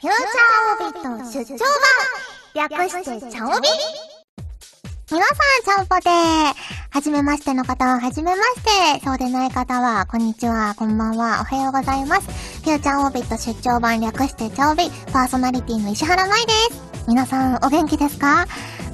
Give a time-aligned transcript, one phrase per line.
[0.00, 1.58] フューチャーオービット出張
[2.54, 3.68] 版略してチャオビ
[5.10, 6.54] 皆さん、ちゃんぽでー。
[6.88, 9.04] はじめましての方は、はじめまして。
[9.04, 12.28] そうでない方は、こんにちは、こんばんは、おはようございます。
[12.62, 17.04] フューチャーオービット出張版略してチャオビ、パーソナリティの石原舞です。
[17.06, 18.46] 皆さん、お元気ですか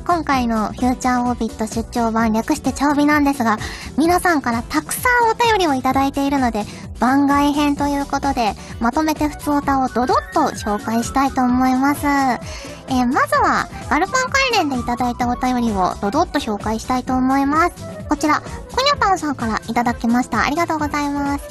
[0.07, 3.59] 今回のフューチャーオービット出張版略してチャオビなんですが、
[3.97, 6.65] 皆さんからたくさんお便りをいただいているので、
[6.99, 12.07] 番外編ということで、まとめて普通歌をドドッと紹介したいと思います。
[12.07, 17.75] えー、まずは、ガルパン関連でいただいたお便りをドドッと紹介したいと思います。
[18.09, 20.45] こちら、コニャパンさんからいただきました。
[20.45, 21.45] ありがとうございます。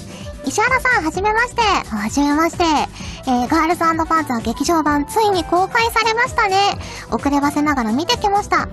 [0.45, 1.62] 石原さん、はじめまして。
[1.62, 2.63] はじめまして。
[3.27, 6.55] えー、ガールズパンツァー劇場版、ついに公開されましたね。
[7.12, 8.68] 遅ればせながら見てきました。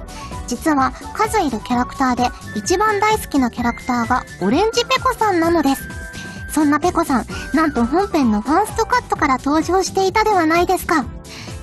[0.46, 6.01] 実は、数いるキャラクターで、一番大好きなキャラクターが、オレンジペコさんなのです。
[6.52, 11.04] そんなペコさん、なんと本編のファーストカットから登場していたではないですか。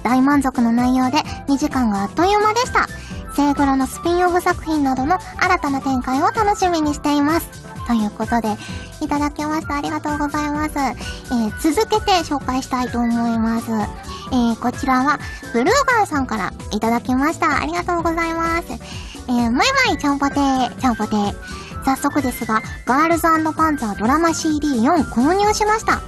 [0.04, 1.18] 大満足の内容で、
[1.48, 2.88] 2時間があっという間でした。
[3.36, 7.48] セイグラのスピンオフ作品などの新たな展開を楽しみにしています。
[7.88, 8.58] ということで、
[9.02, 9.78] いただきました。
[9.78, 10.78] ありがとうございます。
[10.78, 13.72] えー、続けて紹介したいと思います。
[13.72, 15.20] えー、こちらは、
[15.54, 17.62] ブルーガーさんからいただきました。
[17.62, 18.68] ありがとうございます。
[18.72, 21.69] えー、マイマイちゃんぽてー、ちゃんぽてー。
[21.86, 26.02] 早速ですが、ガールズパンツァードラマ CD4 購入しました。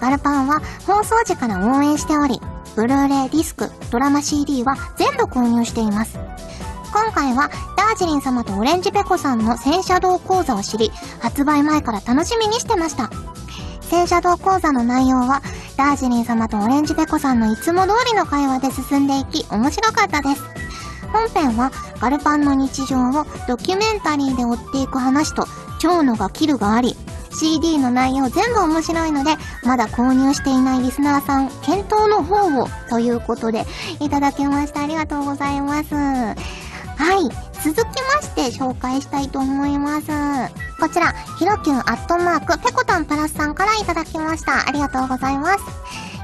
[0.00, 2.40] ガルパンは放送時から応援しており、
[2.74, 6.18] ブルーレイディスク、ドラマ CD は全部購入しています。
[6.92, 13.10] 今回はダージリン様とオレンジペコさんの戦車道講座を知り、発売前から楽しみにしてました。
[13.80, 15.42] 戦車道講座の内容は、
[15.76, 20.42] ダージリン様とオレンジペコさんのいつも通りの会話で進んでいき、面白かったです。
[21.12, 25.46] 本編は、ガルパンの日常をドキュメンタリーで追っていく話と、
[25.78, 26.96] 蝶野がキルがあり、
[27.38, 33.66] CD の内容全部面白いので、まだ購入していないリスナーさん、検討の方を、ということで、
[34.00, 34.82] いただきました。
[34.82, 35.94] ありがとうございます。
[35.94, 37.46] はい。
[37.62, 40.06] 続きまして紹介したいと思います。
[40.78, 44.68] こちら、ひろきゅんアットマーク、ぺこたんプラスさんからいただきました。
[44.68, 45.58] ありがとうございます。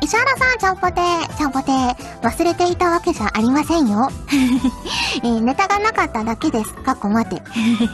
[0.02, 4.10] 石原さん、ちゃんぽてー、ちゃんぽてー、忘れていたわけじゃありませんよ。
[5.22, 6.74] えー、ネタがなかっただけです。
[6.74, 7.40] かっこ待て。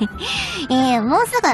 [0.73, 1.49] えー、もうすぐ、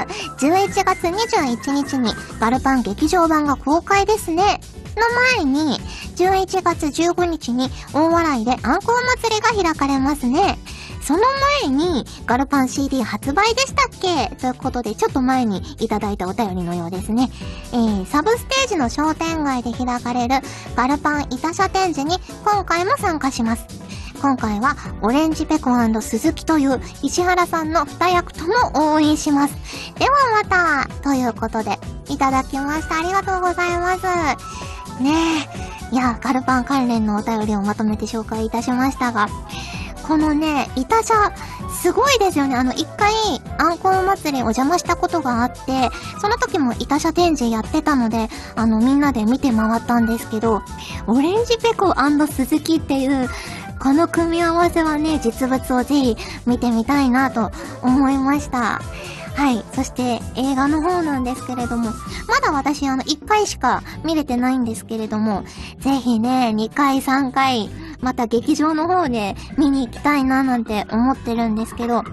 [0.47, 4.61] 11月21日に、ガルパン劇場版が公開ですね。
[4.95, 5.77] の前に、
[6.15, 10.57] 11月15日に、大笑いでアンコウ祭りが開かれますね。
[11.05, 11.19] その
[11.61, 14.35] 前に、ガルパン CD 発売でしたっけ？
[14.37, 17.29] ということで、ちょっと前にいただいたお便りのようですね。
[17.73, 20.35] えー、サブステージの商店街で開かれる
[20.75, 23.67] ガルパン板車展示に今回も参加します。
[24.19, 25.69] 今回は、オレンジペコ
[26.01, 29.53] 鈴木という石原さんの二役とも応援します。
[29.99, 30.11] では
[30.43, 31.77] またということで、
[32.09, 32.97] いただきました。
[32.97, 35.03] ありがとうございます。
[35.03, 35.47] ね
[35.91, 35.95] え。
[35.95, 39.27] いや、ガルパン関連のお便りをまとめて紹介いたしましたが、
[40.07, 41.31] このね、いた車、
[41.81, 42.55] すごいですよね。
[42.55, 43.13] あの、一回、
[43.57, 45.89] アンコウ祭りお邪魔したことがあって、
[46.21, 50.61] その時もいた車展示やってたので、あの、みんなで見て回ったんですけど、
[51.07, 51.93] オレンジペコ
[52.27, 53.29] 鈴木っていう、
[53.79, 57.51] この組み合わせはね、実物をぜひ見てみたいなと
[57.81, 58.81] 思いました。
[59.35, 59.63] はい。
[59.73, 61.91] そして映画の方なんですけれども、
[62.27, 65.43] まだ私あの1回しか見れてないんですけれども、
[65.79, 67.69] ぜひね、2回3回、
[68.01, 72.03] また劇場の方で見に行きたいななんて思ってるんですけど、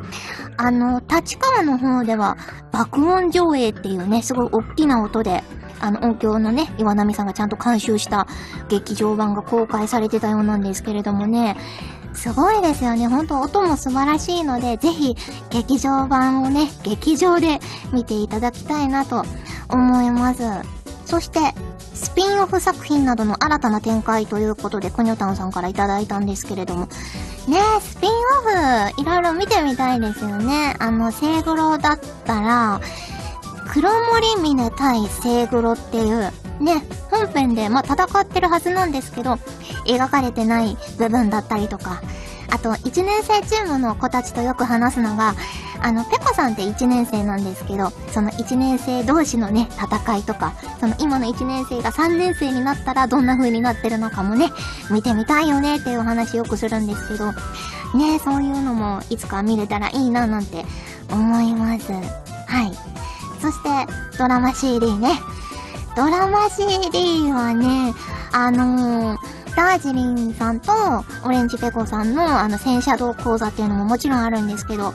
[0.57, 2.37] あの、立川の方では
[2.73, 5.43] 爆音上映っていうね、すごい大きな音で、
[5.81, 8.27] あの、音響のね、岩波さんがちゃんと監修した
[8.69, 11.57] 劇場版が公開されてたようなんですけれどもね、
[12.15, 13.09] すごいですよね。
[13.09, 15.17] ほんと音も素晴らしいので、ぜひ
[15.51, 17.59] 劇場版をね、劇場で
[17.93, 19.25] 見ていただきたいなと
[19.69, 20.82] 思います。
[21.13, 21.41] そして、
[21.93, 26.87] スピンオフ作品などの新たな展開ということで、コニョタンさんからいただいたんですけれども、
[27.47, 30.75] ねえ、スピンオフ、いろいろ見てみたいですよね。
[30.79, 32.81] あの、セイグロだったら、
[33.75, 39.33] 黒森峰対セイグロっていう、ね、本編で、まあ、戦ってるはずなんですけど、
[39.87, 42.01] 描かれてない部分だったりとか、
[42.53, 45.35] あと、1年生チームの子たちとよく話すのが、
[45.81, 54.51] あの、ペコさんって1年生なんですけど、その1年生同士のね、戦いとか、その今の1年生が3年生になったらどんな風になってるのかもね、
[54.91, 57.33] 見てみたいよねっていうお話よくするんですけど、
[57.97, 60.67] ねそういうのもいつか見れたらいいななんて
[61.11, 61.91] 思います。
[61.91, 62.01] は
[62.65, 62.73] い。
[63.41, 65.19] そして、ドラマ CD ね。
[65.97, 67.95] ドラマ CD はね、
[68.31, 69.22] あのー
[69.57, 70.73] ダージリンさんと
[71.25, 74.95] オレンジペコさんのあの戦車道講座っていうのももちろんあるんですけど、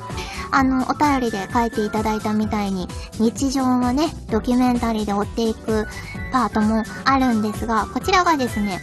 [0.52, 2.88] あの、お便りで書いていただいたみたいに、
[3.20, 5.86] 日常をね、ドキュメンタリーで追っていく
[6.32, 8.80] パートもあるんですが、こちらがですね、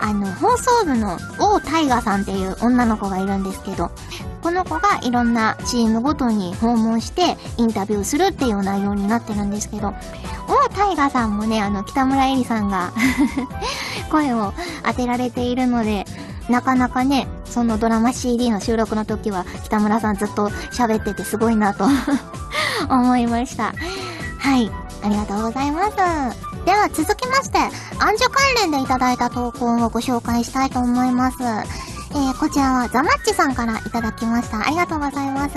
[0.00, 3.90] あの、放送部の王大河さんっていう女の子がいるんですけど、
[4.42, 9.88] この子がいろんなチームごとに訪問してインタビューするっていう内容になってるんですけど、
[10.48, 12.92] 王大河さんもね、あの、北村えりさんが
[14.08, 14.52] 声を
[14.84, 16.04] 当てられているので、
[16.48, 21.84] なかなかね、そのドラマ CD の収録の時は北村さんずっと喋っててすごいなと
[22.88, 23.74] 思いました。
[24.38, 24.70] はい。
[25.02, 25.96] ありがとうございます。
[26.64, 27.58] では続きまして、
[27.98, 31.36] 暗示関連でいただいた投稿をご紹介したいと思います。
[32.10, 34.66] えー、こちらはザマッチさんからいただきました。
[34.66, 35.56] ありがとうございます。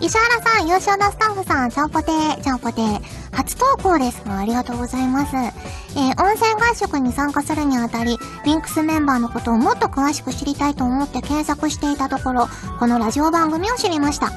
[0.00, 3.00] 石原さん、優勝のスタッフさん、ちゃんぽてー、ちゃんぽてー。
[3.32, 4.22] 初投稿です。
[4.26, 5.36] ありがとうございます。
[5.36, 12.48] えー、温泉合宿に参加するにあたり、リンクスメンバーのことをもっと詳しく知りたいと思って検索していたところ、
[12.78, 14.32] このラジオ番組を知りました。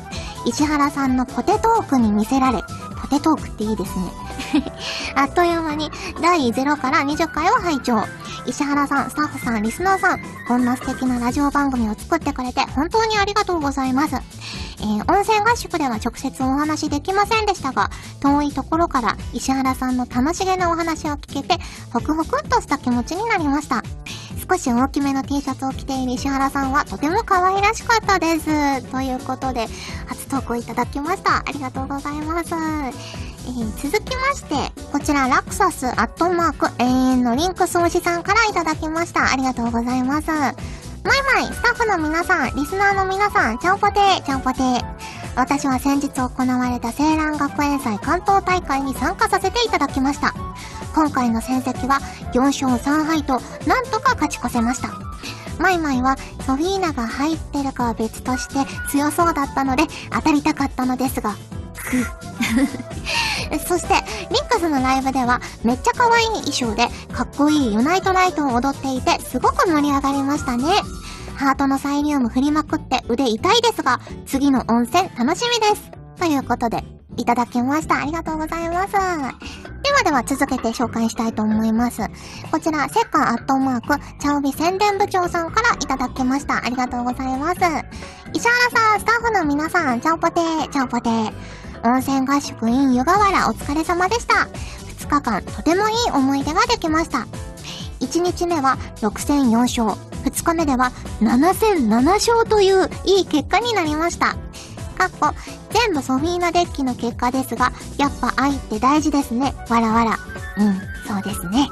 [0.46, 2.62] 石原さんのポテトークに見せられ、
[3.02, 4.12] ポテトークっていいですね。
[5.16, 5.92] あっという間に
[6.22, 8.04] 第0から20回を拝聴。
[8.50, 14.16] 石原さん、スタッフさん、リスナーさん、こんな素敵なラジオ番組を作ってくれて本当にありがとうございます。
[14.16, 17.92] えー、温泉合宿では直接お話できませんでしたが、
[18.22, 21.62] 遠いところから石原さんの楽しげなお話を聞けて、
[21.94, 23.84] ホクホクっとした気持ちになりました。
[24.50, 28.82] 少し大きめの T シャツを着ている石原さんはとても可愛らしかったです。
[28.90, 29.68] ということで、
[30.08, 31.38] 初投稿いただきました。
[31.38, 32.56] ありがとうございます。
[32.56, 39.32] えー、続きまして、こちら、ラクサスアットマーク永遠のリンク創始さんからいただきました。
[39.32, 40.28] ありがとうございます。
[40.32, 40.54] マイ
[41.36, 44.82] マイ、スタッフの皆さん、リスナーの皆さん、ちゃんぽてー、ちゃんぽてー。
[45.36, 50.34] 私は先日行われた青蘭学園祭関東大会に参加させていただきました。
[50.96, 52.00] 今回の戦績は
[52.34, 54.90] 4勝3敗と、なんとか勝ち越せました。
[55.60, 56.16] マイマイは
[56.46, 58.56] ソフィーナが入ってるかは別として
[58.90, 61.36] 強そうだったので当たりたかったのですが、
[63.58, 63.94] そして、
[64.30, 70.66] リンクスのライブでは、めっちゃ可愛い衣装で、かっこいいユナイトライトを踊っていて、すごく盛り上がりましたね。
[71.36, 75.90] ハートのサイリウム振りまくって腕痛いですが、次の温泉楽しみです。
[76.20, 76.84] ということで、
[77.18, 78.02] いただきました。
[78.02, 78.94] ありがとうございます。
[78.94, 82.02] ではでは続けて紹介したいと思います。
[82.52, 86.58] こちら、セッカーアットマーク、チャオビ宣伝部長さんからいただきました。
[86.58, 87.60] ありがとうございます。
[88.34, 91.69] 石原さん、スタッフの皆さん、チャオポテー、チャオポテー。
[91.84, 94.48] 温泉合宿 in 湯河原お疲れ様でした。
[95.00, 97.28] 2日間とてもいい思い出ができました。
[98.00, 99.90] 1日目は6戦4勝、
[100.24, 100.92] 2日目では
[101.22, 104.36] 7戦7勝といういい結果になりました。
[104.98, 105.34] かっこ、
[105.72, 109.54] 全部ソフィーナデッキの結果ですが、やっぱ愛って大事ですね。
[109.70, 110.18] わらわら。
[110.58, 111.68] うん、そうですね。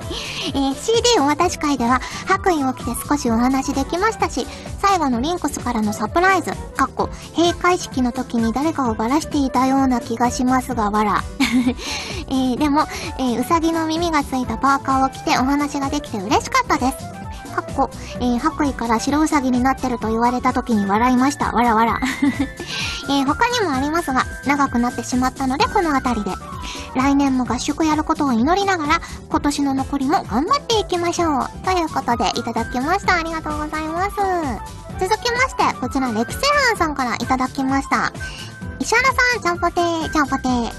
[0.54, 4.46] えー、CD お渡し会では白衣を着て少しお話できましたし、
[4.80, 11.22] 最後のリンクスからのサプライズ、かっこ、閉会式の時に誰かをばらしていたような気がしますが、わら。
[12.28, 12.86] えー、でも、
[13.18, 17.18] えー、うさぎの耳がついたパーカーを着てお話ができて嬉しかったです。
[17.54, 17.90] かっこ、
[18.20, 21.52] えー、白衣から白ウサギになってると言われた時に笑いました。
[21.52, 22.00] わらわら。
[23.10, 26.47] えー、他にもありますが、長くなってしまったのでこの辺りで。
[26.98, 29.00] 来年も合宿やることを祈りながら、
[29.30, 31.48] 今年の残りも頑張っていきましょう。
[31.64, 33.18] ということで、いただきました。
[33.18, 34.16] ありがとうございます。
[34.98, 38.12] 続きまして、こちら、レクセランさんからいただきました。
[38.80, 40.72] 石原さん、ちゃんぽてー、ちゃんぽてー。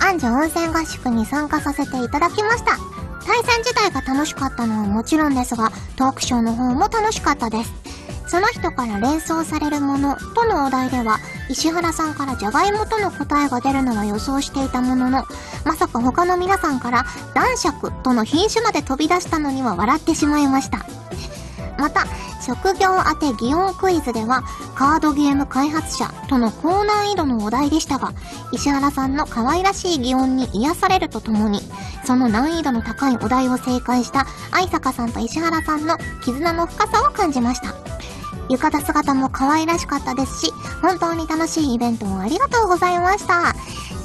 [0.00, 2.78] 安城温泉合宿に参加させていただきました。
[3.26, 7.72] 対戦自体が楽しかったのはもちろんですが、トークショーの方も楽しかったです。
[8.26, 11.18] その人から連想されるものとのお題では、
[11.48, 15.24] 石原さんからじゃがいもとの答えが出るのは予想していたものの、
[15.64, 20.86] まさか他の皆さんから男爵との品種まで飛び出したのには笑ってしまいました。
[21.78, 22.06] また、
[22.42, 24.42] 職業当て擬音クイズでは、
[24.74, 28.12] カードゲーム開発者との高難易度のお題でしたが、
[28.52, 31.60] 石原さんの可愛らしい擬音に癒されるとともに、
[32.04, 37.74] その難易度の高いお題を正解した愛坂さんと石原さんの絆の深さを感じました。
[38.48, 40.52] 浴衣姿も可愛らしかったですし、
[40.82, 43.54] 本当に楽しいイベントをありがとうございました。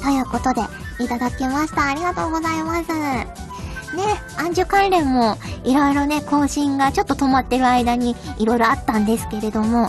[0.02, 0.62] ということで、
[1.02, 1.88] いただきました。
[1.88, 3.42] ありがとうございます。
[3.96, 4.04] ね、
[4.38, 9.88] 暗樹関連もいろいろね、更新がちょっと止まってる間にいろいろあったんですけれども、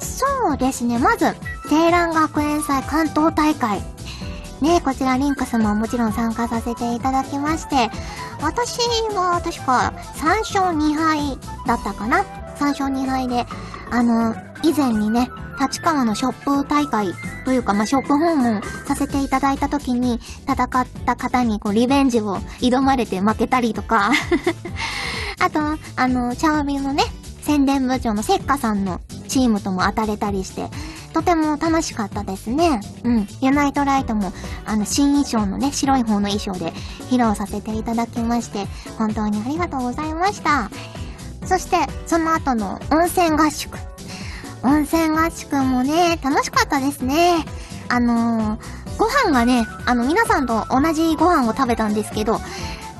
[0.00, 1.26] そうですね、まず、
[1.70, 3.80] 青蘭学園祭関東大会。
[4.60, 7.90] ね、こちらリンクスももちろん参加させていただきまして、
[8.42, 8.78] 私
[9.14, 12.24] は確か3勝2敗だったかな
[12.58, 13.46] ?3 勝2敗で、
[13.90, 15.30] あの、以前にね、
[15.60, 17.12] 立川のショップ大会
[17.44, 24.12] というか、まあ、ショップ訪問させていただいた時に、戦った方にこう、リベンジを挑まれて負けたりとか
[25.40, 25.60] あと、
[25.96, 27.04] あの、チャービーのね、
[27.42, 30.68] 宣伝部長のセッカさんのチームとも当たれたりして、
[31.12, 32.80] とても楽しかったですね。
[33.04, 33.28] うん。
[33.40, 34.32] ユナイトライトも、
[34.66, 36.72] あの、新衣装のね、白い方の衣装で
[37.10, 38.66] 披露させていただきまして、
[38.98, 40.70] 本当にありがとうございました。
[41.48, 43.78] そして、その後の温泉合宿。
[44.62, 47.42] 温泉合宿もね、楽しかったですね。
[47.88, 52.38] あのー、ご飯がね、あの、皆さんと同じご飯を食べたんですけど、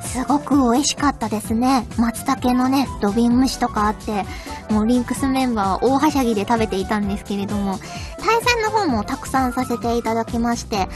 [0.02, 1.86] すごく美味しかったですね。
[1.98, 4.24] 松茸のね、土瓶蒸しとかあって、
[4.72, 7.78] もうリンクスメンバー大はしゃぎで食べていたんですけれども、
[8.18, 10.88] 対戦の方もたくさんさせていただきまして、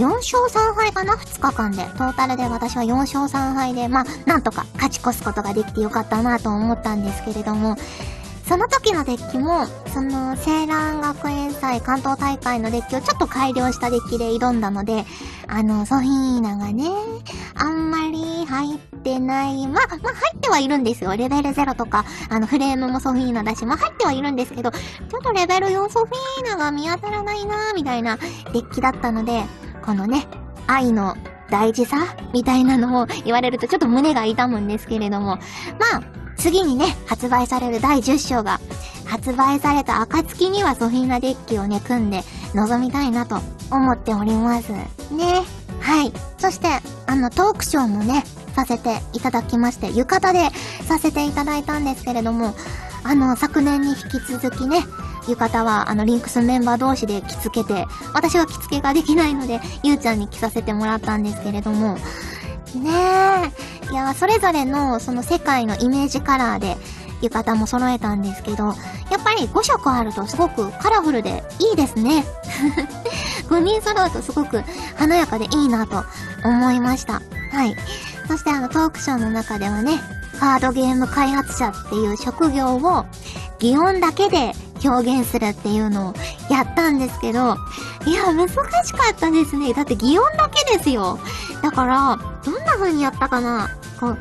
[0.00, 1.84] 4勝3敗かな ?2 日間で。
[1.98, 7.76] トータルで私は4勝3敗で、まあ、なんとか勝ち越すことができてよかったなと思ったんですけれども、
[8.50, 15.04] その時のデッキも、その、青蘭学園祭関東大会のデッキをちょっと改良したデッキで挑んだので、
[15.46, 16.88] あの、ソフィーナがね、
[17.54, 19.68] あんまり入ってない。
[19.68, 21.16] まあ、まあ入ってはいるんですよ。
[21.16, 29.44] レベル0とか、あの、フレームもソフィーナだし、まあ入ってはいるんですけど、ちょっとレベル4ソフィーナが見当たらないなーみたいなデッキだったので、
[29.80, 30.26] このね、
[30.66, 31.16] 愛の
[31.50, 35.40] 大事さみたいなのを言われるとちょっと胸が痛むんですけれども、まあ、
[36.36, 38.60] 次にね、発売される第10章が、
[39.04, 42.22] 発売された暁にはソフィーナデッキをね、組んで
[42.54, 44.72] 臨みたいなと思っております。
[44.72, 44.86] ね。
[45.80, 46.12] はい。
[46.38, 46.68] そして、
[47.06, 52.54] あの、トークショーもね、させていただきまして、浴衣でさせていただいたんですけれども、
[53.02, 54.84] あの、昨年に引き続きね、
[55.30, 61.96] 浴衣は、あの、リンクスメンバー同士で着付けて、私は着付けができないので、ゆうちゃんに着させてもらったんですけれども、
[62.74, 63.52] ね
[63.88, 63.92] え。
[63.92, 66.76] いや、それぞれのその世界のイメージカラーで
[67.20, 68.66] 浴衣も揃えたんですけど、
[69.10, 72.24] やっぱり5色あるとすごくカラフルでいいですね。
[73.48, 74.62] 5人揃うとすごく
[74.96, 76.04] 華やかでいいなと
[76.44, 77.14] 思いました。
[77.52, 77.76] はい。
[78.28, 80.00] そしてあのトークショーの中ではね、
[80.38, 83.04] カードゲーム開発者っていう職業を
[83.58, 84.52] 擬音だけで
[84.88, 86.14] 表現するっていうのを
[86.50, 87.56] やったんですけど、
[88.06, 89.72] いや、難しかったですね。
[89.74, 91.18] だって擬音だけですよ。
[91.62, 93.68] だから、どんな風にやったかな
[93.98, 94.18] こう、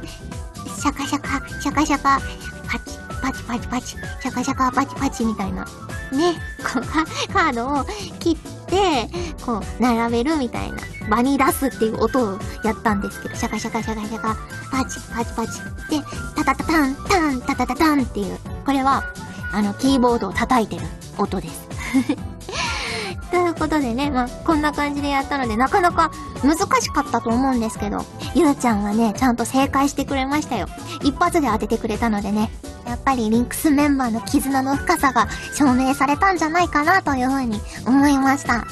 [0.79, 2.19] シャカシャカ、シャカシャカ、
[2.67, 5.65] パチ、パチパチパチ、シャカシャカ、パチパチみたいな。
[6.11, 6.35] ね、
[6.73, 7.85] こうカードを
[8.19, 9.09] 切って、
[9.45, 10.77] こう、並べるみたいな。
[11.09, 14.37] 場に出すっていう音をやったんですけど、シャカシャカシャカシャカ、
[14.71, 15.59] パチパチパチ。
[15.89, 16.03] で、
[16.35, 18.37] タタタタン、タン、タタタタンっていう。
[18.65, 19.03] これは、
[19.51, 20.81] あの、キーボードを叩いてる
[21.17, 21.67] 音です。
[23.31, 26.11] ということでね、まあ、こんな感じでやったので、なかなか
[26.43, 28.03] 難しかったと思うんですけど、
[28.33, 30.67] ゆうちゃんはね、ちゃんと正解してくれましたよ。
[31.03, 32.51] 一発で当ててくれたのでね、
[32.87, 38.53] やっぱりリンクスメンバーの絆の深さが証明されたんじゃないかなというふうに思いました。
[38.53, 38.65] はい、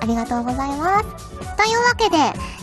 [0.00, 1.04] ありがとうございます。
[1.56, 2.16] というわけで、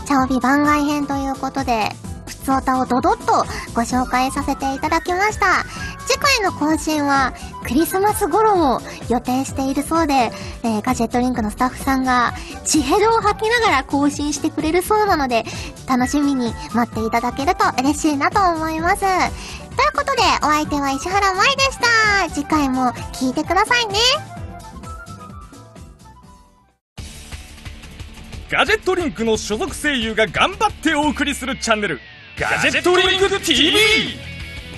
[0.06, 1.90] チャオビ番外編ということで、
[2.28, 5.64] ふつおたをドドッとご紹介させていただきました。
[6.24, 10.13] 次回の更新はクリスマス頃を予定しているそうで、
[10.63, 15.44] えー、ガジェットリンクのスタッフさんが地ヘドを吐きながら更新してくれるそうなので、
[15.86, 19.01] 楽しみに待っていただけると嬉しいなと思います。
[19.01, 19.20] という
[19.94, 22.30] ことで、お相手は石原舞でした。
[22.34, 23.96] 次回も聞いてくださいね。
[28.50, 32.00] ガジェットリンクの所属声優が頑張ってお送りするチャンネル、
[32.39, 34.33] ガジェットリンク TV!